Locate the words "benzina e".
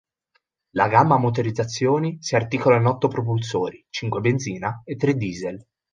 4.19-4.95